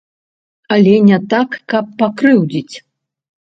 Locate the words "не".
1.09-1.19